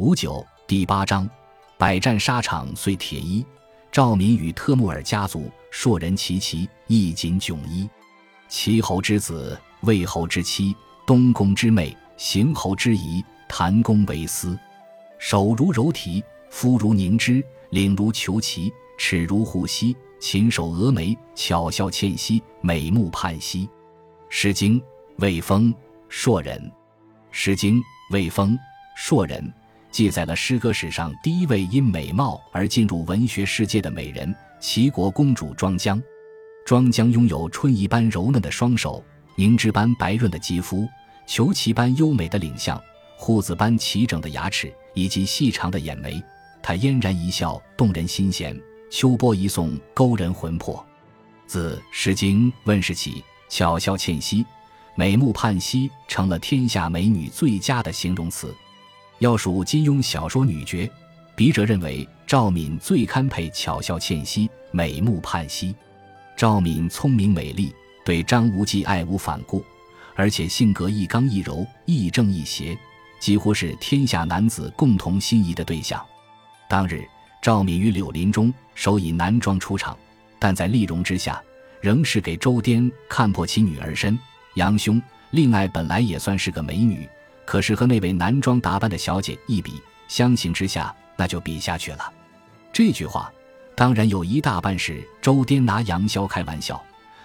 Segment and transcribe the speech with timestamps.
[0.00, 1.28] 五九第八章，
[1.76, 3.44] 百战沙场碎铁衣。
[3.92, 7.86] 赵敏与特木尔家族硕人齐齐，衣锦迥衣。
[8.48, 10.74] 齐侯之子，魏侯之妻，
[11.06, 14.58] 东宫之妹，邢侯之姨，谭公为私。
[15.18, 23.66] 手如柔荑，肤如凝脂，领如虬蛴，齿如虎犀，禽首蛾眉，巧笑倩兮，美目盼兮。
[24.30, 24.80] 《诗经·
[25.16, 25.70] 魏风·
[26.08, 26.58] 硕人》。
[27.30, 27.78] 《诗经·
[28.12, 28.54] 魏风·
[28.96, 29.42] 硕人》
[29.90, 36.02] 记载了诗歌史上第一位因美貌而进入文学世界的美人——齐国公主庄姜。
[36.64, 39.04] 庄姜拥有春一般柔嫩的双手，
[39.36, 40.88] 凝脂般白润的肌肤，
[41.26, 42.80] 虬蛴般优美的领相，
[43.16, 44.72] 虎子般齐整的牙齿。
[44.92, 46.20] 以及细长的眼眉，
[46.60, 48.52] 她嫣然一笑，动人心弦；
[48.90, 50.84] 秋波一送，勾人魂魄。
[51.46, 54.44] 自《诗经》问世起，巧笑倩兮，
[54.96, 58.52] 美目盼兮，成了天下美女最佳的形容词。
[59.20, 60.90] 要数金庸小说女绝，
[61.34, 65.74] 笔者认为赵敏最堪配巧笑倩兮、美目盼兮。
[66.38, 67.70] 赵敏聪明美丽，
[68.02, 69.62] 对张无忌爱无反顾，
[70.14, 72.76] 而且性格一刚一柔，亦正亦邪。
[73.20, 76.02] 几乎是天下男子共同心仪的对象。
[76.66, 77.04] 当日，
[77.42, 79.94] 赵敏于柳林中首以男装出场，
[80.38, 81.42] 但在丽容之下，
[81.82, 84.18] 仍是给周颠看破其女儿身。
[84.54, 85.00] 杨兄，
[85.32, 87.06] 令爱本来也算是个美女，
[87.50, 92.12] 可是和那位男装打扮的小姐一比，相形之下，那就比下去了。
[92.72, 93.28] 这句话，
[93.74, 96.80] 当然有一大半是周颠拿杨逍开玩笑，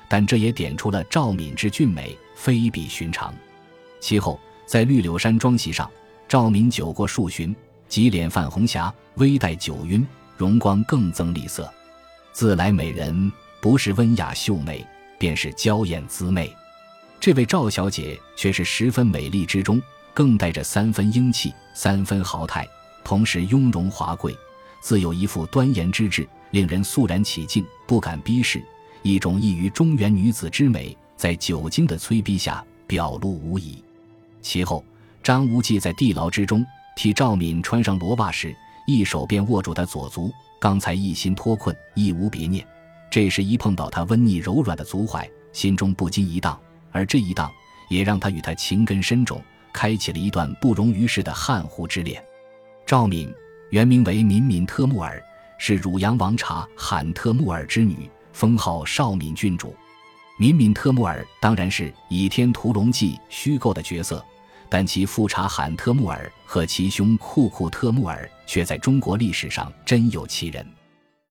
[0.09, 3.31] 但这也点出了赵敏之俊美，非比寻常。
[3.99, 4.39] 其后。
[4.65, 5.87] 在绿柳山庄席上，
[6.27, 7.55] 赵敏酒过数巡，
[7.87, 10.03] 即脸泛红霞，微带酒晕，
[10.37, 11.71] 容光更增丽色。
[12.33, 13.31] 自来美人，
[13.61, 14.83] 不是温雅秀美，
[15.19, 16.51] 便是娇艳姿媚。
[17.19, 19.79] 这位赵小姐却是十分美丽之中，
[20.15, 22.65] 更带着三分英气，三分豪态，
[23.03, 24.33] 同时雍容华贵，
[24.79, 28.63] 自有一副端严之志，令人肃然起敬，不敢逼视。
[29.01, 33.83] 一种异于中原女子之美，在酒精的催逼下表露无遗。
[34.41, 34.85] 其后，
[35.21, 36.65] 张无忌在地牢之中
[36.95, 38.55] 替赵敏穿上罗袜时，
[38.87, 40.31] 一手便握住她左足。
[40.61, 42.65] 刚才一心脱困，亦无别念，
[43.11, 46.57] 这时一碰到她温腻柔软的足踝，心中不禁一荡。
[46.93, 47.51] 而这一荡，
[47.89, 49.43] 也让他与她情根深种，
[49.75, 52.23] 开启了一段不容于世的汉湖之恋。
[52.85, 53.29] 赵敏
[53.71, 55.21] 原名为敏敏特木尔，
[55.57, 59.75] 是汝阳王察罕特木尔之女，封号少敏郡主。
[60.39, 64.23] 敏敏特木尔当然是《倚天屠龙记》虚构的角色。
[64.67, 70.65] 但其父察罕特木尔和其兄库库特木尔却在中国历史上真有其人。